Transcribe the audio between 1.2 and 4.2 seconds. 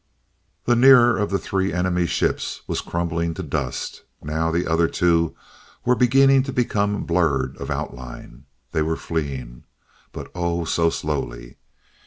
the three enemy ships was crumbling to dust.